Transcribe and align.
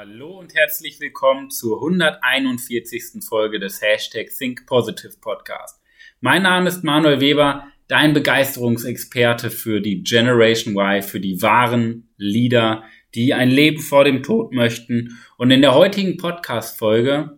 Hallo 0.00 0.38
und 0.38 0.54
herzlich 0.54 1.00
willkommen 1.00 1.50
zur 1.50 1.78
141. 1.78 3.20
Folge 3.28 3.58
des 3.58 3.82
Hashtag 3.82 4.28
Think 4.28 4.64
Positive 4.64 5.14
Podcast. 5.20 5.82
Mein 6.20 6.42
Name 6.44 6.68
ist 6.68 6.84
Manuel 6.84 7.20
Weber, 7.20 7.66
dein 7.88 8.12
Begeisterungsexperte 8.12 9.50
für 9.50 9.80
die 9.80 10.04
Generation 10.04 10.76
Y, 10.76 11.02
für 11.02 11.18
die 11.18 11.42
wahren 11.42 12.10
Leader, 12.16 12.84
die 13.16 13.34
ein 13.34 13.50
Leben 13.50 13.80
vor 13.80 14.04
dem 14.04 14.22
Tod 14.22 14.52
möchten. 14.52 15.18
Und 15.36 15.50
in 15.50 15.62
der 15.62 15.74
heutigen 15.74 16.16
Podcast-Folge 16.16 17.36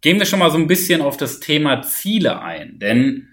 gehen 0.00 0.18
wir 0.18 0.24
schon 0.24 0.38
mal 0.38 0.50
so 0.50 0.56
ein 0.56 0.68
bisschen 0.68 1.02
auf 1.02 1.18
das 1.18 1.38
Thema 1.38 1.82
Ziele 1.82 2.40
ein. 2.40 2.78
Denn 2.78 3.28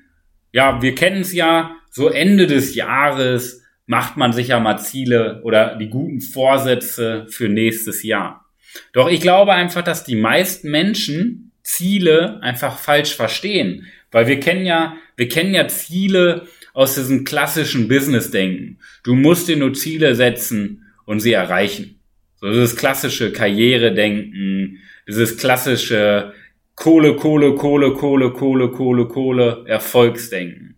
ja, 0.52 0.82
wir 0.82 0.94
kennen 0.94 1.22
es 1.22 1.32
ja, 1.32 1.78
so 1.90 2.10
Ende 2.10 2.48
des 2.48 2.76
Jahres 2.76 3.61
macht 3.92 4.16
man 4.16 4.32
sich 4.32 4.48
ja 4.48 4.60
mal 4.62 4.78
Ziele 4.78 5.42
oder 5.44 5.76
die 5.76 5.90
guten 5.90 6.22
Vorsätze 6.22 7.26
für 7.28 7.50
nächstes 7.50 8.04
Jahr. 8.04 8.46
Doch 8.94 9.10
ich 9.10 9.20
glaube 9.20 9.52
einfach, 9.52 9.84
dass 9.84 10.06
die 10.06 10.16
meisten 10.16 10.72
Menschen 10.72 11.52
Ziele 11.62 12.40
einfach 12.42 12.78
falsch 12.78 13.14
verstehen, 13.14 13.88
weil 14.10 14.28
wir 14.28 14.40
kennen 14.40 14.66
ja, 14.66 14.96
wir 15.18 15.28
kennen 15.28 15.54
ja 15.54 15.68
Ziele 15.68 16.48
aus 16.74 16.96
diesem 16.96 17.26
klassischen 17.26 17.90
Business-Denken. 17.90 18.80
Du 19.04 19.14
musst 19.14 19.50
dir 19.50 19.58
nur 19.58 19.74
Ziele 19.74 20.16
setzen 20.16 20.86
und 21.04 21.20
sie 21.20 21.34
erreichen. 21.34 22.00
So 22.38 22.48
dieses 22.48 22.78
klassische 22.78 23.34
Karrieredenken, 23.34 24.80
dieses 25.06 25.36
klassische 25.36 26.32
Kohle, 26.76 27.18
Kohle, 27.18 27.56
Kohle, 27.56 27.92
Kohle, 27.92 28.32
Kohle, 28.32 28.72
Kohle, 28.72 29.08
Kohle, 29.10 29.66
Erfolgsdenken. 29.68 30.78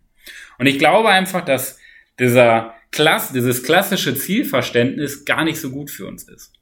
Und 0.58 0.66
ich 0.66 0.80
glaube 0.80 1.10
einfach, 1.10 1.44
dass 1.44 1.78
dieser 2.18 2.74
Klass, 2.94 3.32
dieses 3.32 3.64
klassische 3.64 4.14
Zielverständnis 4.14 5.24
gar 5.24 5.44
nicht 5.44 5.58
so 5.58 5.72
gut 5.72 5.90
für 5.90 6.06
uns 6.06 6.28
ist. 6.28 6.52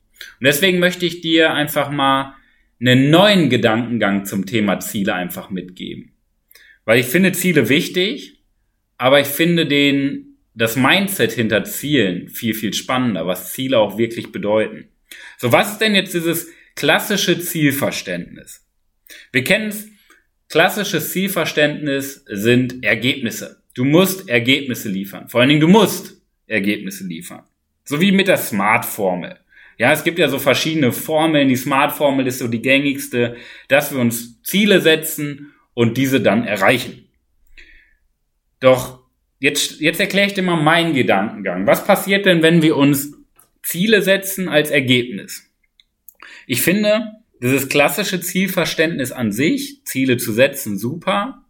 Und 0.40 0.46
deswegen 0.46 0.78
möchte 0.78 1.04
ich 1.04 1.20
dir 1.20 1.52
einfach 1.52 1.90
mal 1.90 2.36
einen 2.80 3.10
neuen 3.10 3.50
Gedankengang 3.50 4.24
zum 4.24 4.46
Thema 4.46 4.80
Ziele 4.80 5.12
einfach 5.12 5.50
mitgeben. 5.50 6.12
Weil 6.86 7.00
ich 7.00 7.06
finde 7.06 7.32
Ziele 7.32 7.68
wichtig, 7.68 8.42
aber 8.96 9.20
ich 9.20 9.26
finde 9.26 9.66
den, 9.66 10.38
das 10.54 10.74
Mindset 10.74 11.32
hinter 11.32 11.64
Zielen 11.64 12.30
viel, 12.30 12.54
viel 12.54 12.72
spannender, 12.72 13.26
was 13.26 13.52
Ziele 13.52 13.78
auch 13.78 13.98
wirklich 13.98 14.32
bedeuten. 14.32 14.88
So, 15.36 15.52
was 15.52 15.72
ist 15.72 15.78
denn 15.82 15.94
jetzt 15.94 16.14
dieses 16.14 16.48
klassische 16.76 17.40
Zielverständnis? 17.40 18.66
Wir 19.32 19.44
kennen 19.44 19.68
es, 19.68 19.86
klassisches 20.48 21.12
Zielverständnis 21.12 22.24
sind 22.26 22.82
Ergebnisse. 22.82 23.62
Du 23.74 23.84
musst 23.84 24.30
Ergebnisse 24.30 24.88
liefern. 24.88 25.28
Vor 25.28 25.40
allen 25.40 25.50
Dingen, 25.50 25.60
du 25.60 25.68
musst. 25.68 26.21
Ergebnisse 26.52 27.04
liefern. 27.04 27.42
So 27.84 28.00
wie 28.00 28.12
mit 28.12 28.28
der 28.28 28.36
Smart-Formel. 28.36 29.38
Ja, 29.78 29.92
es 29.92 30.04
gibt 30.04 30.18
ja 30.18 30.28
so 30.28 30.38
verschiedene 30.38 30.92
Formeln. 30.92 31.48
Die 31.48 31.56
Smart-Formel 31.56 32.26
ist 32.26 32.38
so 32.38 32.46
die 32.46 32.62
gängigste, 32.62 33.36
dass 33.68 33.92
wir 33.92 33.98
uns 33.98 34.40
Ziele 34.42 34.80
setzen 34.80 35.52
und 35.74 35.96
diese 35.96 36.20
dann 36.20 36.44
erreichen. 36.44 37.08
Doch 38.60 39.00
jetzt, 39.40 39.80
jetzt 39.80 39.98
erkläre 39.98 40.28
ich 40.28 40.34
dir 40.34 40.42
mal 40.42 40.62
meinen 40.62 40.94
Gedankengang. 40.94 41.66
Was 41.66 41.84
passiert 41.84 42.26
denn, 42.26 42.42
wenn 42.42 42.62
wir 42.62 42.76
uns 42.76 43.14
Ziele 43.62 44.02
setzen 44.02 44.48
als 44.48 44.70
Ergebnis? 44.70 45.50
Ich 46.46 46.62
finde, 46.62 47.12
dieses 47.42 47.68
klassische 47.68 48.20
Zielverständnis 48.20 49.10
an 49.10 49.32
sich, 49.32 49.84
Ziele 49.84 50.16
zu 50.16 50.32
setzen, 50.32 50.78
super. 50.78 51.41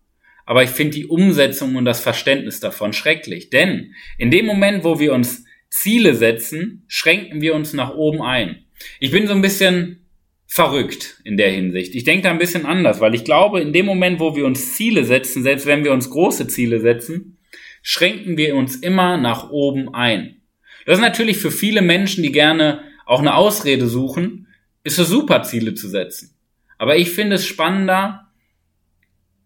Aber 0.45 0.63
ich 0.63 0.71
finde 0.71 0.97
die 0.97 1.07
Umsetzung 1.07 1.77
und 1.77 1.85
das 1.85 2.01
Verständnis 2.01 2.61
davon 2.61 2.93
schrecklich. 2.93 3.51
Denn 3.51 3.95
in 4.19 4.31
dem 4.31 4.47
Moment, 4.47 4.85
wo 4.85 4.99
wir 4.99 5.13
uns 5.13 5.45
Ziele 5.71 6.15
setzen, 6.15 6.85
schränken 6.89 7.41
wir 7.41 7.55
uns 7.55 7.73
nach 7.73 7.95
oben 7.95 8.23
ein. 8.23 8.65
Ich 9.01 9.11
bin 9.11 9.27
so 9.27 9.33
ein 9.33 9.43
bisschen 9.43 10.07
verrückt 10.47 11.21
in 11.25 11.39
der 11.39 11.51
Hinsicht. 11.51 11.95
Ich 11.95 12.05
denke 12.05 12.25
da 12.25 12.31
ein 12.31 12.39
bisschen 12.39 12.67
anders, 12.67 13.01
weil 13.01 13.15
ich 13.15 13.25
glaube, 13.25 13.61
in 13.61 13.73
dem 13.73 13.87
Moment, 13.87 14.21
wo 14.21 14.37
wir 14.37 14.45
uns 14.45 14.75
Ziele 14.75 15.05
setzen, 15.05 15.43
selbst 15.43 15.65
wenn 15.65 15.85
wir 15.85 15.93
uns 15.93 16.11
große 16.11 16.47
Ziele 16.47 16.81
setzen, 16.81 17.39
schränken 17.83 18.37
wir 18.37 18.55
uns 18.55 18.77
immer 18.77 19.17
nach 19.17 19.49
oben 19.51 19.95
ein. 19.95 20.43
Das 20.85 20.99
ist 20.99 21.03
natürlich 21.03 21.39
für 21.39 21.51
viele 21.51 21.81
Menschen, 21.81 22.23
die 22.23 22.33
gerne 22.33 22.83
auch 23.07 23.21
eine 23.21 23.35
Ausrede 23.35 23.87
suchen, 23.87 24.47
ist 24.85 24.99
es 24.99 25.09
super, 25.09 25.43
Ziele 25.43 25.75
zu 25.75 25.89
setzen. 25.89 26.37
Aber 26.77 26.97
ich 26.97 27.11
finde 27.11 27.37
es 27.37 27.47
spannender, 27.47 28.22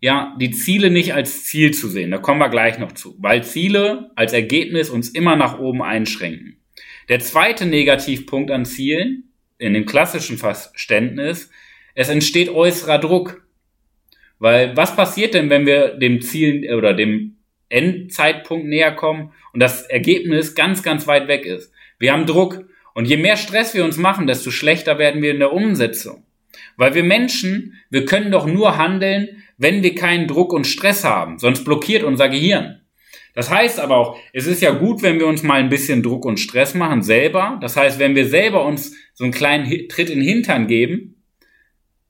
ja, 0.07 0.37
die 0.39 0.53
Ziele 0.53 0.89
nicht 0.89 1.15
als 1.15 1.47
Ziel 1.47 1.75
zu 1.75 1.89
sehen. 1.89 2.13
Da 2.13 2.19
kommen 2.19 2.39
wir 2.39 2.49
gleich 2.49 2.79
noch 2.79 2.93
zu, 2.93 3.17
weil 3.19 3.43
Ziele 3.43 4.13
als 4.15 4.33
Ergebnis 4.33 4.89
uns 4.89 5.09
immer 5.09 5.35
nach 5.35 5.59
oben 5.59 5.83
einschränken. 5.83 6.59
Der 7.09 7.19
zweite 7.19 7.67
Negativpunkt 7.67 8.53
an 8.53 8.65
Zielen, 8.65 9.33
in 9.59 9.75
dem 9.75 9.85
klassischen 9.85 10.39
Verständnis, 10.39 11.51
es 11.97 12.09
entsteht 12.09 12.51
äußerer 12.51 13.01
Druck. 13.01 13.49
Weil 14.39 14.77
was 14.77 14.95
passiert 14.95 15.35
denn, 15.35 15.51
wenn 15.51 15.67
wir 15.67 15.95
dem 15.95 16.23
Ziel 16.23 16.73
oder 16.73 16.95
dem 16.95 17.39
Endzeitpunkt 17.69 18.69
näher 18.69 18.93
kommen 18.93 19.33
und 19.53 19.59
das 19.59 19.83
Ergebnis 19.87 20.55
ganz, 20.55 20.85
ganz 20.85 21.09
weit 21.09 21.27
weg 21.27 21.45
ist? 21.45 21.73
Wir 21.99 22.13
haben 22.13 22.27
Druck. 22.27 22.65
Und 22.95 23.07
je 23.07 23.17
mehr 23.17 23.37
Stress 23.37 23.75
wir 23.75 23.85
uns 23.85 23.97
machen, 23.97 24.29
desto 24.29 24.53
schlechter 24.53 24.99
werden 25.01 25.21
wir 25.21 25.33
in 25.33 25.41
der 25.41 25.53
Umsetzung. 25.53 26.23
Weil 26.77 26.95
wir 26.95 27.03
Menschen, 27.03 27.77
wir 27.91 28.05
können 28.05 28.31
doch 28.31 28.47
nur 28.47 28.79
handeln, 28.79 29.43
wenn 29.59 29.83
wir 29.83 29.95
keinen 29.95 30.29
Druck 30.29 30.53
und 30.53 30.67
Stress 30.67 31.05
haben, 31.05 31.39
sonst 31.39 31.65
blockiert 31.65 32.03
unser 32.03 32.29
Gehirn. 32.29 32.83
Das 33.35 33.51
heißt 33.51 33.81
aber 33.81 33.97
auch, 33.97 34.19
es 34.33 34.47
ist 34.47 34.63
ja 34.63 34.71
gut, 34.71 35.03
wenn 35.03 35.19
wir 35.19 35.27
uns 35.27 35.43
mal 35.43 35.61
ein 35.61 35.69
bisschen 35.69 36.03
Druck 36.03 36.25
und 36.25 36.41
Stress 36.41 36.75
machen 36.75 37.03
selber. 37.03 37.59
Das 37.61 37.77
heißt, 37.77 37.99
wenn 37.99 38.15
wir 38.15 38.27
selber 38.27 38.65
uns 38.65 38.97
so 39.13 39.25
einen 39.25 39.33
kleinen 39.33 39.67
Tritt 39.89 40.09
in 40.09 40.21
den 40.21 40.29
Hintern 40.29 40.67
geben. 40.67 41.23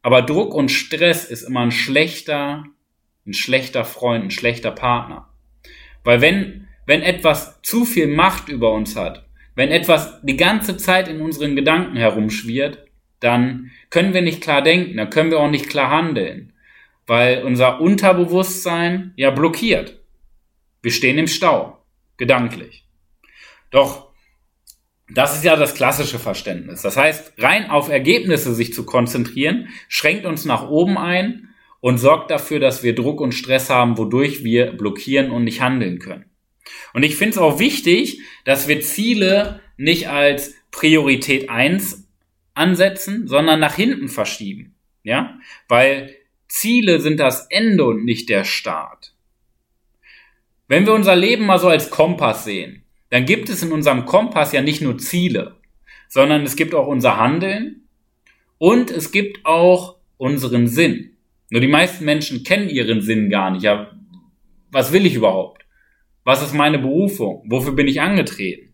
Aber 0.03 0.23
Druck 0.23 0.55
und 0.55 0.71
Stress 0.71 1.25
ist 1.25 1.43
immer 1.43 1.62
ein 1.62 1.73
schlechter, 1.73 2.65
ein 3.27 3.33
schlechter 3.33 3.84
Freund, 3.84 4.25
ein 4.25 4.31
schlechter 4.31 4.71
Partner. 4.71 5.28
Weil 6.05 6.21
wenn, 6.21 6.69
wenn 6.87 7.03
etwas 7.03 7.61
zu 7.63 7.84
viel 7.84 8.07
Macht 8.07 8.49
über 8.49 8.73
uns 8.73 8.95
hat, 8.95 9.28
wenn 9.57 9.73
etwas 9.73 10.21
die 10.23 10.37
ganze 10.37 10.77
Zeit 10.77 11.09
in 11.09 11.21
unseren 11.21 11.57
Gedanken 11.57 11.97
herumschwirrt, 11.97 12.84
dann 13.19 13.73
können 13.91 14.15
wir 14.15 14.23
nicht 14.23 14.43
klar 14.43 14.63
denken, 14.63 14.97
dann 14.97 15.11
können 15.11 15.33
wir 15.33 15.41
auch 15.41 15.51
nicht 15.51 15.69
klar 15.69 15.91
handeln 15.91 16.53
weil 17.06 17.44
unser 17.44 17.81
Unterbewusstsein 17.81 19.12
ja 19.17 19.31
blockiert. 19.31 20.00
Wir 20.83 20.91
stehen 20.91 21.19
im 21.19 21.28
Stau, 21.28 21.84
gedanklich. 22.17 22.87
Doch 23.71 24.06
das 25.09 25.37
ist 25.37 25.45
ja 25.45 25.55
das 25.56 25.75
klassische 25.75 26.19
Verständnis. 26.19 26.83
Das 26.83 26.97
heißt, 26.97 27.34
rein 27.39 27.71
auf 27.71 27.89
Ergebnisse 27.89 28.55
sich 28.55 28.72
zu 28.72 28.84
konzentrieren, 28.84 29.69
schränkt 29.89 30.27
uns 30.27 30.45
nach 30.45 30.69
oben 30.69 30.99
ein 30.99 31.50
und 31.81 31.99
sorgt 31.99 32.31
dafür, 32.31 32.59
dass 32.59 32.83
wir 32.83 32.95
Druck 32.95 33.21
und 33.21 33.33
Stress 33.33 33.71
haben, 33.71 33.99
wodurch 33.99 34.43
wir 34.43 34.72
blockieren 34.72 35.31
und 35.31 35.45
nicht 35.45 35.61
handeln 35.61 36.00
können. 36.00 36.25
Und 36.93 37.05
ich 37.05 37.15
finde 37.15 37.33
es 37.33 37.39
auch 37.39 37.61
wichtig, 37.61 38.21
dass 38.45 38.66
wir 38.66 38.81
Ziele 38.81 39.61
nicht 39.77 40.09
als 40.09 40.55
Priorität 40.72 41.49
eins 41.49 42.09
ansetzen, 42.55 43.28
sondern 43.28 43.61
nach 43.61 43.75
hinten 43.77 44.09
verschieben. 44.09 44.75
Ja, 45.05 45.39
weil 45.69 46.16
Ziele 46.49 47.01
sind 47.01 47.19
das 47.19 47.47
Ende 47.51 47.84
und 47.84 48.05
nicht 48.05 48.29
der 48.29 48.45
Start. 48.45 49.15
Wenn 50.69 50.87
wir 50.87 50.95
unser 50.95 51.17
Leben 51.17 51.47
mal 51.47 51.59
so 51.59 51.69
als 51.69 51.91
Kompass 51.91 52.45
sehen, 52.45 52.83
dann 53.11 53.25
gibt 53.25 53.49
es 53.49 53.62
in 53.62 53.73
unserem 53.73 54.05
Kompass 54.05 54.53
ja 54.53 54.62
nicht 54.62 54.83
nur 54.83 54.99
Ziele, 54.99 55.57
sondern 56.09 56.43
es 56.43 56.57
gibt 56.57 56.75
auch 56.75 56.87
unser 56.87 57.19
Handeln 57.19 57.89
und 58.59 58.91
es 58.91 59.12
gibt 59.12 59.47
auch 59.47 59.97
unseren 60.17 60.67
Sinn. 60.67 61.17
Nur 61.51 61.61
die 61.61 61.69
meisten 61.69 62.05
Menschen 62.05 62.43
kennen 62.43 62.69
ihren 62.69 63.01
Sinn 63.01 63.31
gar 63.31 63.51
nicht. 63.53 63.63
Ja, 63.63 63.93
was 64.73 64.93
will 64.93 65.07
ich 65.07 65.15
überhaupt? 65.15 65.65
Was 66.25 66.43
ist 66.43 66.55
meine 66.55 66.81
Berufung? 66.81 67.45
Wofür 67.49 67.73
bin 67.73 67.87
ich 67.87 68.01
angetreten? 68.01 68.73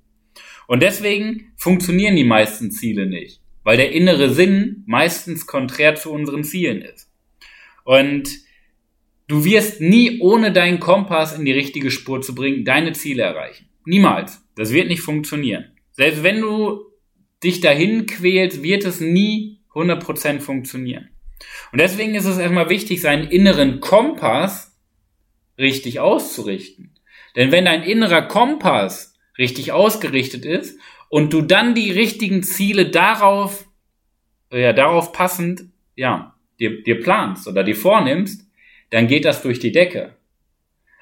Und 0.67 0.83
deswegen 0.83 1.53
funktionieren 1.57 2.17
die 2.17 2.25
meisten 2.25 2.71
Ziele 2.71 3.05
nicht, 3.07 3.43
weil 3.63 3.77
der 3.77 3.93
innere 3.93 4.31
Sinn 4.31 4.85
meistens 4.87 5.47
konträr 5.47 5.95
zu 5.95 6.11
unseren 6.11 6.45
Zielen 6.45 6.81
ist. 6.81 7.12
Und 7.85 8.31
du 9.29 9.45
wirst 9.45 9.81
nie 9.81 10.21
ohne 10.21 10.53
deinen 10.53 10.81
Kompass 10.81 11.37
in 11.37 11.45
die 11.45 11.53
richtige 11.53 11.91
Spur 11.91 12.21
zu 12.23 12.35
bringen, 12.35 12.65
deine 12.65 12.93
Ziele 12.93 13.23
erreichen. 13.23 13.69
Niemals. 13.85 14.43
Das 14.55 14.73
wird 14.73 14.89
nicht 14.89 15.01
funktionieren. 15.01 15.73
Selbst 15.93 16.23
wenn 16.23 16.41
du 16.41 16.87
dich 17.43 17.61
dahin 17.61 18.07
quälst, 18.07 18.63
wird 18.63 18.85
es 18.85 19.01
nie 19.01 19.61
100% 19.75 20.41
funktionieren. 20.41 21.09
Und 21.73 21.81
deswegen 21.81 22.15
ist 22.15 22.27
es 22.27 22.39
erstmal 22.39 22.69
wichtig, 22.69 23.01
seinen 23.01 23.29
inneren 23.29 23.81
Kompass 23.81 24.79
richtig 25.59 26.01
auszurichten. 26.01 26.95
Denn 27.37 27.51
wenn 27.51 27.65
dein 27.65 27.83
innerer 27.83 28.23
Kompass 28.23 29.15
richtig 29.39 29.73
ausgerichtet 29.73 30.45
ist 30.45 30.79
und 31.09 31.33
du 31.33 31.43
dann 31.43 31.75
die 31.75 31.91
richtigen 31.91 32.43
Ziele 32.43 32.91
darauf, 32.91 33.67
ja, 34.53 34.73
darauf 34.73 35.13
passend, 35.13 35.65
ja, 35.97 36.37
dir, 36.59 36.83
dir 36.83 37.01
planst 37.01 37.49
oder 37.49 37.65
dir 37.65 37.77
vornimmst, 37.77 38.47
dann 38.91 39.07
geht 39.07 39.25
das 39.25 39.43
durch 39.43 39.59
die 39.59 39.73
Decke. 39.73 40.15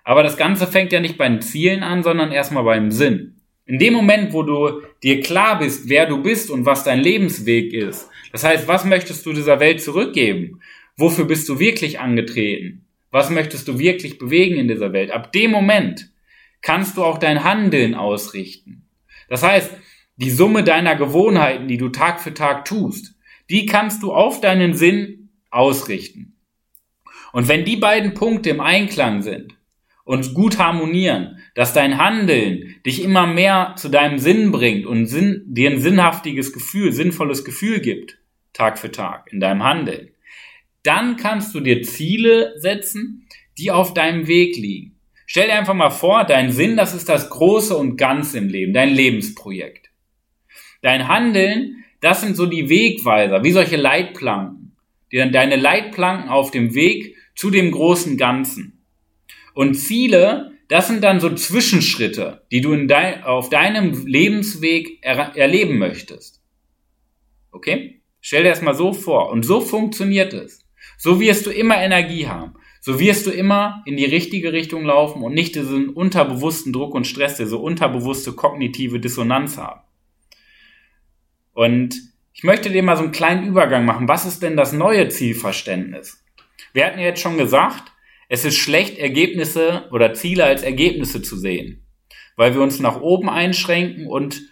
Aber 0.05 0.23
das 0.23 0.37
Ganze 0.37 0.67
fängt 0.67 0.93
ja 0.93 1.01
nicht 1.01 1.19
bei 1.19 1.29
den 1.29 1.43
Zielen 1.43 1.83
an, 1.83 2.03
sondern 2.03 2.33
erstmal 2.33 2.65
beim 2.65 2.91
Sinn. 2.91 3.37
In 3.67 3.79
dem 3.79 3.95
Moment, 3.95 4.33
wo 4.33 4.43
du 4.43 4.83
dir 5.03 5.21
klar 5.21 5.59
bist, 5.59 5.89
wer 5.89 6.07
du 6.07 6.23
bist 6.23 6.51
und 6.51 6.67
was 6.67 6.85
dein 6.85 7.01
Lebensweg 7.01 7.73
ist, 7.73 8.09
Das 8.33 8.45
heißt, 8.45 8.69
was 8.69 8.85
möchtest 8.85 9.27
du 9.27 9.33
dieser 9.33 9.61
Welt 9.61 9.83
zurückgeben? 9.83 10.61
Wofür 10.97 11.25
bist 11.25 11.49
du 11.49 11.59
wirklich 11.59 11.99
angetreten? 11.99 12.85
Was 13.11 13.31
möchtest 13.31 13.67
du 13.67 13.79
wirklich 13.79 14.19
bewegen 14.19 14.57
in 14.57 14.69
dieser 14.69 14.93
Welt? 14.93 15.11
Ab 15.11 15.33
dem 15.33 15.51
Moment 15.51 16.11
kannst 16.63 16.97
du 16.97 17.05
auch 17.05 17.19
dein 17.19 17.43
Handeln 17.43 17.95
ausrichten. 17.95 18.87
Das 19.29 19.43
heißt, 19.43 19.73
die 20.17 20.31
Summe 20.31 20.63
deiner 20.63 20.97
Gewohnheiten, 20.97 21.67
die 21.67 21.79
du 21.79 21.89
Tag 21.89 22.21
für 22.21 22.35
Tag 22.35 22.65
tust, 22.65 23.15
die 23.49 23.67
kannst 23.67 24.03
du 24.03 24.13
auf 24.13 24.41
deinen 24.41 24.75
Sinn 24.75 25.20
ausrichten. 25.51 26.37
Und 27.33 27.49
wenn 27.49 27.65
die 27.65 27.77
beiden 27.77 28.15
Punkte 28.15 28.51
im 28.51 28.61
Einklang 28.61 29.23
sind 29.23 29.57
und 30.05 30.35
gut 30.35 30.59
harmonieren, 30.59 31.39
dass 31.55 31.73
dein 31.73 31.99
Handeln 31.99 32.77
dich 32.85 33.03
immer 33.03 33.27
mehr 33.27 33.75
zu 33.77 33.89
deinem 33.89 34.19
Sinn 34.19 34.51
bringt 34.51 34.87
und 34.87 35.07
Sinn, 35.07 35.45
dir 35.47 35.71
ein 35.71 35.81
sinnhaftiges 35.81 36.53
Gefühl, 36.53 36.93
sinnvolles 36.93 37.45
Gefühl 37.45 37.81
gibt, 37.81 38.19
Tag 38.53 38.79
für 38.79 38.91
Tag 38.91 39.33
in 39.33 39.41
deinem 39.41 39.63
Handeln, 39.63 40.11
dann 40.83 41.17
kannst 41.17 41.55
du 41.55 41.61
dir 41.61 41.83
Ziele 41.83 42.55
setzen, 42.57 43.29
die 43.59 43.71
auf 43.71 43.95
deinem 43.95 44.27
Weg 44.27 44.57
liegen. 44.57 44.97
Stell 45.27 45.47
dir 45.47 45.55
einfach 45.55 45.75
mal 45.75 45.91
vor, 45.91 46.25
dein 46.25 46.51
Sinn, 46.51 46.77
das 46.77 46.95
ist 46.95 47.09
das 47.09 47.31
Große 47.31 47.77
und 47.77 47.97
Ganze 47.97 48.39
im 48.39 48.49
Leben, 48.49 48.73
dein 48.73 48.89
Lebensprojekt. 48.89 49.91
Dein 50.83 51.07
Handeln, 51.07 51.85
das 52.01 52.23
sind 52.23 52.35
so 52.35 52.47
die 52.47 52.69
Wegweiser, 52.69 53.45
wie 53.45 53.53
solche 53.53 53.77
Leitplanken, 53.77 54.70
deine 55.11 55.57
Leitplanken 55.57 56.29
auf 56.29 56.51
dem 56.51 56.75
Weg 56.75 57.17
zu 57.35 57.51
dem 57.51 57.71
großen 57.71 58.17
Ganzen. 58.17 58.85
Und 59.55 59.75
Ziele, 59.75 60.53
das 60.69 60.87
sind 60.87 61.03
dann 61.03 61.21
so 61.21 61.35
Zwischenschritte, 61.35 62.47
die 62.53 62.61
du 62.61 62.73
in 62.73 62.87
dein, 62.87 63.25
auf 63.25 63.51
deinem 63.51 64.07
Lebensweg 64.07 64.99
er, 65.03 65.37
erleben 65.37 65.79
möchtest. 65.79 66.41
Okay? 67.51 68.03
Stell 68.21 68.45
dir 68.45 68.51
das 68.51 68.63
mal 68.63 68.75
so 68.75 68.93
vor. 68.93 69.31
Und 69.31 69.45
so 69.45 69.61
funktioniert 69.61 70.33
es. 70.33 70.67
So 70.97 71.19
wirst 71.19 71.47
du 71.47 71.51
immer 71.51 71.77
Energie 71.77 72.27
haben. 72.27 72.55
So 72.83 72.99
wirst 72.99 73.27
du 73.27 73.31
immer 73.31 73.83
in 73.85 73.97
die 73.97 74.07
richtige 74.07 74.53
Richtung 74.53 74.85
laufen 74.85 75.23
und 75.23 75.35
nicht 75.35 75.55
diesen 75.55 75.91
unterbewussten 75.91 76.73
Druck 76.73 76.95
und 76.95 77.07
Stress, 77.07 77.37
diese 77.37 77.59
unterbewusste 77.59 78.33
kognitive 78.33 79.01
Dissonanz 79.01 79.59
haben. 79.59 79.81
Und 81.53 82.10
ich 82.33 82.45
möchte 82.45 82.71
dir 82.71 82.83
mal 82.83 82.97
so 82.97 83.03
einen 83.03 83.13
kleinen 83.13 83.47
Übergang 83.47 83.85
machen. 83.85 84.09
Was 84.09 84.27
ist 84.27 84.43
denn 84.43 84.57
das 84.57 84.73
neue 84.73 85.09
Zielverständnis? 85.09 86.25
Wir 86.73 86.87
hatten 86.87 86.99
ja 86.99 87.07
jetzt 87.07 87.21
schon 87.21 87.39
gesagt, 87.39 87.93
es 88.29 88.45
ist 88.45 88.57
schlecht, 88.57 88.99
Ergebnisse 88.99 89.89
oder 89.91 90.15
Ziele 90.15 90.45
als 90.45 90.63
Ergebnisse 90.63 91.21
zu 91.21 91.37
sehen, 91.37 91.85
weil 92.37 92.55
wir 92.55 92.63
uns 92.63 92.79
nach 92.79 93.01
oben 93.01 93.29
einschränken 93.29 94.07
und 94.07 94.43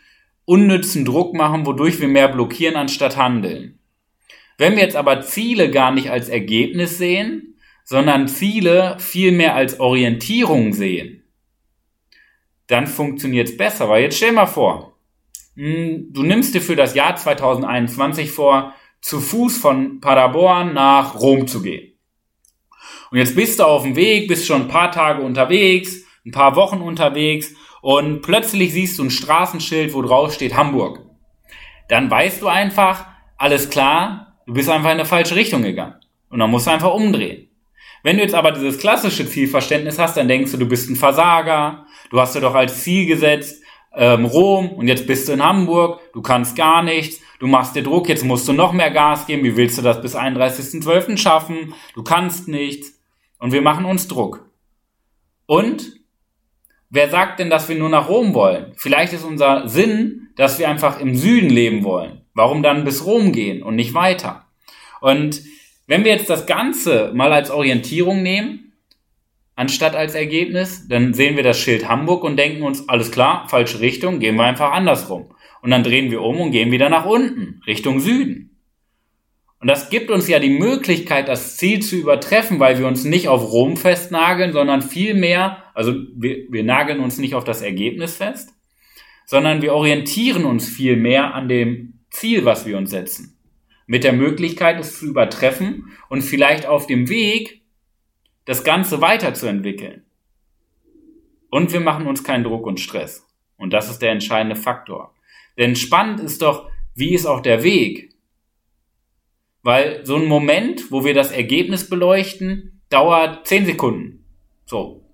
unnützen 0.45 1.05
Druck 1.05 1.35
machen, 1.35 1.65
wodurch 1.65 2.01
wir 2.01 2.09
mehr 2.09 2.29
blockieren 2.29 2.77
anstatt 2.77 3.17
handeln. 3.17 3.79
Wenn 4.57 4.75
wir 4.75 4.83
jetzt 4.83 4.97
aber 4.97 5.21
Ziele 5.21 5.71
gar 5.71 5.93
nicht 5.93 6.11
als 6.11 6.29
Ergebnis 6.29 6.99
sehen, 6.99 7.57
sondern 7.85 8.27
Ziele 8.27 8.97
vielmehr 8.99 9.55
als 9.55 9.79
Orientierung 9.79 10.73
sehen, 10.73 11.23
dann 12.67 12.87
funktioniert 12.87 13.49
es 13.49 13.57
besser. 13.57 13.89
Weil 13.89 14.03
jetzt 14.03 14.17
stell 14.17 14.33
mal 14.33 14.47
vor, 14.47 14.98
du 15.59 16.23
nimmst 16.23 16.55
dir 16.55 16.63
für 16.63 16.77
das 16.77 16.95
Jahr 16.95 17.17
2021 17.17 18.31
vor, 18.31 18.75
zu 19.01 19.21
Fuß 19.21 19.59
von 19.59 20.01
Paderborn 20.01 20.73
nach 20.73 21.17
Rom 21.17 21.49
zu 21.49 21.63
gehen. 21.63 21.95
Und 23.11 23.19
jetzt 23.19 23.35
bist 23.35 23.59
du 23.59 23.65
auf 23.65 23.83
dem 23.83 23.97
Weg, 23.97 24.29
bist 24.29 24.47
schon 24.47 24.63
ein 24.63 24.69
paar 24.69 24.93
Tage 24.93 25.23
unterwegs, 25.23 26.05
ein 26.25 26.31
paar 26.31 26.55
Wochen 26.55 26.81
unterwegs 26.81 27.55
und 27.83 28.23
plötzlich 28.23 28.73
siehst 28.73 28.99
du 28.99 29.05
ein 29.05 29.11
Straßenschild, 29.11 29.95
wo 29.95 30.03
drauf 30.03 30.33
steht 30.33 30.57
Hamburg. 30.57 31.01
Dann 31.89 32.11
weißt 32.11 32.43
du 32.43 32.49
einfach, 32.49 33.07
alles 33.37 33.71
klar, 33.71 34.39
du 34.47 34.53
bist 34.53 34.69
einfach 34.69 34.91
in 34.91 34.99
eine 34.99 35.07
falsche 35.07 35.37
Richtung 35.37 35.63
gegangen. 35.63 35.95
Und 36.29 36.39
dann 36.39 36.51
musst 36.51 36.67
du 36.67 36.71
einfach 36.71 36.93
umdrehen. 36.93 37.49
Wenn 38.05 38.17
du 38.17 38.23
jetzt 38.23 38.35
aber 38.35 38.53
dieses 38.53 38.79
klassische 38.79 39.27
Zielverständnis 39.27 39.99
hast, 39.99 40.17
dann 40.17 40.29
denkst 40.29 40.53
du, 40.53 40.59
du 40.59 40.67
bist 40.67 40.89
ein 40.89 40.97
Versager, 40.97 41.87
du 42.11 42.21
hast 42.21 42.37
dir 42.37 42.41
doch 42.41 42.55
als 42.55 42.85
Ziel 42.85 43.07
gesetzt, 43.07 43.63
ähm, 43.95 44.25
Rom 44.25 44.71
und 44.71 44.89
jetzt 44.89 45.07
bist 45.07 45.29
du 45.29 45.33
in 45.33 45.43
Hamburg, 45.43 46.01
du 46.13 46.23
kannst 46.23 46.57
gar 46.57 46.83
nichts, 46.83 47.21
du 47.41 47.47
machst 47.47 47.75
dir 47.75 47.83
Druck, 47.83 48.09
jetzt 48.09 48.25
musst 48.25 48.47
du 48.49 48.53
noch 48.53 48.73
mehr 48.73 48.91
Gas 48.91 49.27
geben, 49.27 49.45
wie 49.45 49.57
willst 49.57 49.79
du 49.79 49.83
das 49.83 50.01
bis 50.01 50.17
31.12. 50.17 51.17
schaffen, 51.17 51.75
du 51.95 52.03
kannst 52.03 52.49
nichts 52.49 53.01
und 53.39 53.53
wir 53.53 53.63
machen 53.63 53.85
uns 53.85 54.09
Druck. 54.09 54.49
Und 55.47 55.93
wer 56.91 57.09
sagt 57.09 57.41
denn, 57.41 57.51
dass 57.51 57.69
wir 57.69 57.77
nur 57.77 57.89
nach 57.89 58.09
Rom 58.09 58.35
wollen? 58.35 58.73
Vielleicht 58.77 59.13
ist 59.13 59.25
unser 59.25 59.69
Sinn, 59.69 60.29
dass 60.37 60.59
wir 60.59 60.69
einfach 60.69 61.01
im 61.01 61.15
Süden 61.17 61.51
leben 61.51 61.85
wollen. 61.85 62.23
Warum 62.35 62.63
dann 62.63 62.85
bis 62.85 63.05
Rom 63.05 63.33
gehen 63.33 63.63
und 63.63 63.75
nicht 63.75 63.95
weiter? 63.95 64.47
Und 65.01 65.43
wenn 65.87 66.05
wir 66.05 66.13
jetzt 66.13 66.31
das 66.31 66.47
Ganze 66.47 67.13
mal 67.15 67.33
als 67.33 67.51
Orientierung 67.51 68.23
nehmen, 68.23 68.68
anstatt 69.59 69.97
als 69.97 70.15
Ergebnis, 70.15 70.87
dann 70.87 71.15
sehen 71.15 71.35
wir 71.35 71.43
das 71.43 71.59
Schild 71.59 71.89
Hamburg 71.89 72.23
und 72.23 72.37
denken 72.37 72.63
uns, 72.63 72.89
alles 72.89 73.11
klar, 73.11 73.49
falsche 73.49 73.81
Richtung, 73.81 74.21
gehen 74.21 74.37
wir 74.37 74.45
einfach 74.45 74.71
andersrum. 74.71 75.35
Und 75.63 75.73
dann 75.73 75.83
drehen 75.83 76.13
wir 76.13 76.23
um 76.23 76.41
und 76.41 76.53
gehen 76.53 76.71
wieder 76.71 76.89
nach 76.89 77.07
unten, 77.07 77.61
Richtung 77.67 77.99
Süden. 77.99 78.57
Und 79.59 79.67
das 79.67 79.91
gibt 79.91 80.13
uns 80.13 80.29
ja 80.29 80.39
die 80.39 80.57
Möglichkeit, 80.57 81.27
das 81.27 81.57
Ziel 81.57 81.81
zu 81.81 81.97
übertreffen, 81.97 82.61
weil 82.61 82.79
wir 82.79 82.87
uns 82.87 83.03
nicht 83.03 83.27
auf 83.27 83.51
Rom 83.51 83.77
festnageln, 83.77 84.53
sondern 84.53 84.81
vielmehr, 84.81 85.65
also 85.75 85.93
wir, 86.15 86.47
wir 86.49 86.63
nageln 86.63 87.01
uns 87.01 87.19
nicht 87.19 87.35
auf 87.35 87.43
das 87.43 87.61
Ergebnis 87.61 88.15
fest, 88.15 88.51
sondern 89.27 89.61
wir 89.61 89.75
orientieren 89.75 90.45
uns 90.45 90.69
viel 90.69 90.95
mehr 90.95 91.35
an 91.35 91.49
dem 91.49 91.95
Ziel, 92.11 92.45
was 92.45 92.65
wir 92.65 92.79
uns 92.79 92.91
setzen. 92.91 93.37
Mit 93.89 94.05
der 94.05 94.13
Möglichkeit, 94.13 94.79
es 94.79 95.01
zu 95.01 95.07
übertreffen 95.07 95.91
und 96.09 96.23
vielleicht 96.23 96.67
auf 96.67 96.87
dem 96.87 97.09
Weg 97.09 97.59
das 98.49 98.65
Ganze 98.65 99.03
weiterzuentwickeln. 99.03 100.07
Und 101.51 101.71
wir 101.75 101.81
machen 101.81 102.07
uns 102.07 102.25
keinen 102.25 102.45
Druck 102.45 102.67
und 102.67 102.81
Stress. 102.81 103.29
Und 103.59 103.75
das 103.75 103.91
ist 103.91 104.01
der 104.01 104.11
entscheidende 104.11 104.57
Faktor. 104.57 105.15
Denn 105.59 105.77
spannend 105.77 106.19
ist 106.19 106.41
doch, 106.41 106.71
wie 106.95 107.15
ist 107.15 107.27
auch 107.27 107.41
der 107.41 107.63
Weg? 107.63 108.15
Weil 109.63 110.01
so 110.07 110.17
ein 110.17 110.25
Moment, 110.25 110.91
wo 110.91 111.05
wir 111.05 111.13
das 111.13 111.31
Ergebnis 111.31 111.91
beleuchten, 111.91 112.81
dauert 112.89 113.47
10 113.47 113.67
Sekunden. 113.67 114.25
So. 114.65 115.05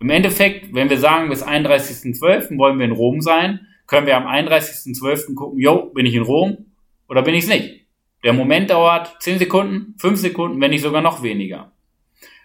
Im 0.00 0.10
Endeffekt, 0.10 0.74
wenn 0.74 0.90
wir 0.90 0.98
sagen, 0.98 1.28
bis 1.28 1.46
31.12. 1.46 2.58
wollen 2.58 2.80
wir 2.80 2.86
in 2.86 2.90
Rom 2.90 3.20
sein, 3.20 3.68
können 3.86 4.08
wir 4.08 4.16
am 4.16 4.26
31.12. 4.26 5.36
gucken, 5.36 5.60
jo, 5.60 5.90
bin 5.94 6.04
ich 6.04 6.16
in 6.16 6.22
Rom 6.22 6.66
oder 7.08 7.22
bin 7.22 7.34
ich 7.36 7.44
es 7.44 7.48
nicht? 7.48 7.86
Der 8.24 8.32
Moment 8.32 8.70
dauert 8.70 9.22
10 9.22 9.38
Sekunden, 9.38 9.94
5 9.98 10.18
Sekunden, 10.18 10.60
wenn 10.60 10.70
nicht 10.70 10.82
sogar 10.82 11.00
noch 11.00 11.22
weniger. 11.22 11.70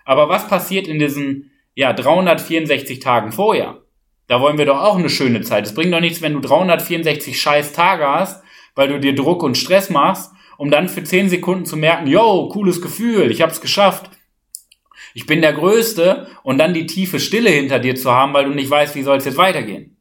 Aber 0.06 0.30
was 0.30 0.48
passiert 0.48 0.88
in 0.88 1.00
diesen 1.00 1.52
ja, 1.74 1.92
364 1.92 3.00
Tagen 3.00 3.32
vorher? 3.32 3.82
Da 4.28 4.40
wollen 4.40 4.58
wir 4.58 4.66
doch 4.66 4.82
auch 4.82 4.98
eine 4.98 5.10
schöne 5.10 5.42
Zeit. 5.42 5.66
Es 5.66 5.74
bringt 5.74 5.94
doch 5.94 6.00
nichts, 6.00 6.22
wenn 6.22 6.34
du 6.34 6.40
364 6.40 7.40
scheiß 7.40 7.74
Tage 7.74 8.08
hast, 8.08 8.44
weil 8.76 8.88
du 8.88 9.00
dir 9.00 9.14
Druck 9.14 9.44
und 9.44 9.58
Stress 9.58 9.90
machst, 9.90 10.32
um 10.58 10.72
dann 10.72 10.88
für 10.88 11.04
10 11.04 11.30
Sekunden 11.30 11.66
zu 11.66 11.76
merken, 11.76 12.08
yo, 12.08 12.50
cooles 12.50 12.82
Gefühl, 12.82 13.30
ich 13.30 13.42
hab's 13.42 13.62
geschafft. 13.62 14.10
Ich 15.14 15.26
bin 15.26 15.42
der 15.42 15.54
Größte 15.54 16.28
und 16.44 16.58
dann 16.58 16.74
die 16.74 16.86
tiefe 16.86 17.20
Stille 17.20 17.50
hinter 17.50 17.80
dir 17.80 17.96
zu 17.96 18.12
haben, 18.12 18.34
weil 18.34 18.46
du 18.46 18.52
nicht 18.52 18.70
weißt, 18.70 18.96
wie 18.96 19.04
soll 19.04 19.18
es 19.18 19.26
jetzt 19.26 19.38
weitergehen. 19.38 19.98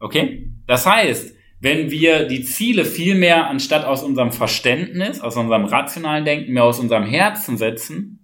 Okay? 0.00 0.50
Das 0.66 0.86
heißt, 0.86 1.36
wenn 1.60 1.90
wir 1.90 2.26
die 2.26 2.42
Ziele 2.42 2.84
viel 2.84 3.14
mehr 3.14 3.48
anstatt 3.48 3.84
aus 3.84 4.02
unserem 4.02 4.32
Verständnis, 4.32 5.20
aus 5.20 5.36
unserem 5.36 5.64
rationalen 5.64 6.24
Denken, 6.24 6.52
mehr 6.52 6.64
aus 6.64 6.80
unserem 6.80 7.04
Herzen 7.04 7.56
setzen, 7.56 8.21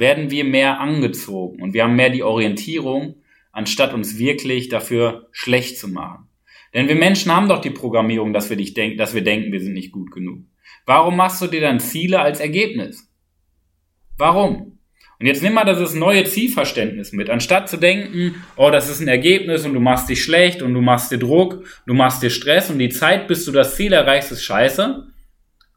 werden 0.00 0.30
wir 0.30 0.44
mehr 0.44 0.80
angezogen 0.80 1.62
und 1.62 1.74
wir 1.74 1.84
haben 1.84 1.94
mehr 1.94 2.10
die 2.10 2.24
Orientierung, 2.24 3.16
anstatt 3.52 3.92
uns 3.92 4.18
wirklich 4.18 4.68
dafür 4.68 5.28
schlecht 5.30 5.78
zu 5.78 5.88
machen. 5.88 6.26
Denn 6.72 6.88
wir 6.88 6.94
Menschen 6.94 7.34
haben 7.34 7.48
doch 7.48 7.60
die 7.60 7.70
Programmierung, 7.70 8.32
dass 8.32 8.48
wir, 8.48 8.56
dich 8.56 8.74
denk 8.74 8.96
dass 8.96 9.14
wir 9.14 9.22
denken, 9.22 9.52
wir 9.52 9.60
sind 9.60 9.74
nicht 9.74 9.92
gut 9.92 10.10
genug. 10.10 10.40
Warum 10.86 11.16
machst 11.16 11.42
du 11.42 11.46
dir 11.46 11.60
dann 11.60 11.80
Ziele 11.80 12.20
als 12.20 12.40
Ergebnis? 12.40 13.12
Warum? 14.16 14.78
Und 15.18 15.26
jetzt 15.26 15.42
nimm 15.42 15.52
mal 15.52 15.64
dieses 15.64 15.94
neue 15.94 16.24
Zielverständnis 16.24 17.12
mit. 17.12 17.28
Anstatt 17.28 17.68
zu 17.68 17.76
denken, 17.76 18.42
oh, 18.56 18.70
das 18.70 18.88
ist 18.88 19.00
ein 19.00 19.08
Ergebnis 19.08 19.66
und 19.66 19.74
du 19.74 19.80
machst 19.80 20.08
dich 20.08 20.24
schlecht 20.24 20.62
und 20.62 20.72
du 20.72 20.80
machst 20.80 21.12
dir 21.12 21.18
Druck, 21.18 21.62
du 21.86 21.92
machst 21.92 22.22
dir 22.22 22.30
Stress 22.30 22.70
und 22.70 22.78
die 22.78 22.88
Zeit, 22.88 23.28
bis 23.28 23.44
du 23.44 23.52
das 23.52 23.76
Ziel 23.76 23.92
erreichst, 23.92 24.32
ist 24.32 24.44
scheiße. 24.44 25.08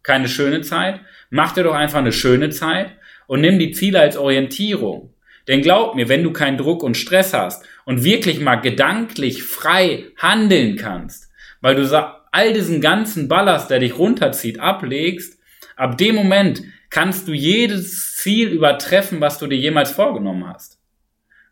Keine 0.01 0.29
schöne 0.29 0.61
Zeit. 0.61 1.01
Mach 1.29 1.51
dir 1.51 1.63
doch 1.63 1.73
einfach 1.73 1.99
eine 1.99 2.13
schöne 2.13 2.51
Zeit 2.51 2.95
und 3.27 3.41
nimm 3.41 3.59
die 3.59 3.71
Ziele 3.71 3.99
als 3.99 4.17
Orientierung. 4.17 5.13
Denn 5.47 5.61
glaub 5.61 5.95
mir, 5.95 6.09
wenn 6.09 6.23
du 6.23 6.31
keinen 6.31 6.57
Druck 6.57 6.83
und 6.83 6.97
Stress 6.97 7.33
hast 7.33 7.65
und 7.85 8.03
wirklich 8.03 8.39
mal 8.39 8.55
gedanklich 8.55 9.43
frei 9.43 10.05
handeln 10.17 10.77
kannst, 10.77 11.29
weil 11.61 11.75
du 11.75 11.87
all 12.31 12.53
diesen 12.53 12.81
ganzen 12.81 13.27
Ballast, 13.27 13.69
der 13.69 13.79
dich 13.79 13.97
runterzieht, 13.97 14.59
ablegst, 14.59 15.39
ab 15.75 15.97
dem 15.97 16.15
Moment 16.15 16.63
kannst 16.89 17.27
du 17.27 17.33
jedes 17.33 18.15
Ziel 18.17 18.49
übertreffen, 18.49 19.19
was 19.19 19.37
du 19.39 19.47
dir 19.47 19.57
jemals 19.57 19.91
vorgenommen 19.91 20.47
hast. 20.47 20.79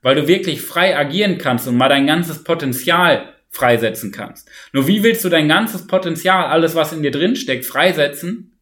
Weil 0.01 0.15
du 0.15 0.27
wirklich 0.27 0.61
frei 0.61 0.97
agieren 0.97 1.37
kannst 1.37 1.67
und 1.67 1.77
mal 1.77 1.89
dein 1.89 2.07
ganzes 2.07 2.43
Potenzial 2.43 3.33
freisetzen 3.49 4.11
kannst. 4.11 4.49
Nur 4.71 4.87
wie 4.87 5.03
willst 5.03 5.25
du 5.25 5.29
dein 5.29 5.47
ganzes 5.49 5.85
Potenzial, 5.85 6.45
alles 6.45 6.73
was 6.73 6.93
in 6.93 7.03
dir 7.03 7.11
drin 7.11 7.35
steckt, 7.35 7.65
freisetzen, 7.65 8.57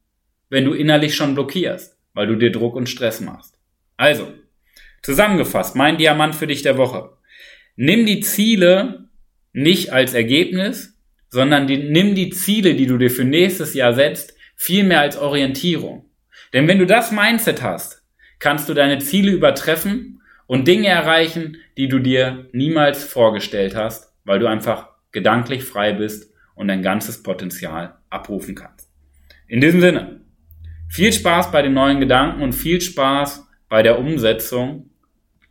wenn 0.50 0.66
du 0.66 0.74
innerlich 0.74 1.16
schon 1.16 1.36
blockierst, 1.36 1.96
weil 2.20 2.28
du 2.28 2.36
dir 2.36 2.52
Druck 2.52 2.76
und 2.76 2.90
Stress 2.90 3.22
machst? 3.22 3.58
Also, 3.96 4.34
zusammengefasst, 5.02 5.78
mein 5.78 5.98
Diamant 5.98 6.36
für 6.36 6.48
dich 6.48 6.64
der 6.64 6.78
Woche. 6.78 7.12
Nimm 7.78 8.06
die 8.06 8.20
Ziele 8.20 9.06
nicht 9.54 9.94
als 9.94 10.14
Ergebnis, 10.14 11.00
sondern 11.30 11.66
die, 11.66 11.78
nimm 11.78 12.16
die 12.16 12.30
Ziele, 12.32 12.76
die 12.76 12.88
du 12.88 12.98
dir 12.98 13.10
für 13.10 13.24
nächstes 13.24 13.74
Jahr 13.74 13.94
setzt, 13.94 14.34
viel 14.58 14.84
mehr 14.84 15.00
als 15.00 15.16
Orientierung. 15.16 16.10
Denn 16.52 16.68
wenn 16.68 16.80
du 16.80 16.86
das 16.86 17.14
Mindset 17.14 17.62
hast, 17.62 18.04
kannst 18.40 18.68
du 18.68 18.74
deine 18.74 19.00
Ziele 19.00 19.32
übertreffen 19.32 20.22
und 20.46 20.68
Dinge 20.68 20.90
erreichen, 20.90 21.56
die 21.78 21.88
du 21.88 22.00
dir 22.00 22.50
niemals 22.52 23.06
vorgestellt 23.06 23.78
hast, 23.78 24.14
weil 24.26 24.40
du 24.40 24.48
einfach 24.48 24.90
gedanklich 25.14 25.64
frei 25.64 25.94
bist 25.94 26.34
und 26.54 26.68
dein 26.68 26.82
ganzes 26.82 27.24
Potenzial 27.24 27.96
abrufen 28.10 28.56
kannst. 28.56 28.90
In 29.48 29.62
diesem 29.62 29.80
Sinne, 29.80 30.19
viel 30.90 31.14
Spaß 31.14 31.52
bei 31.52 31.62
den 31.62 31.74
neuen 31.74 32.00
Gedanken 32.00 32.42
und 32.42 32.54
viel 32.54 32.82
Spaß 32.82 33.48
bei 33.70 33.84
der 33.84 34.00
Umsetzung. 34.00 34.90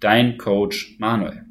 Dein 0.00 0.37
Coach 0.37 0.97
Manuel. 0.99 1.48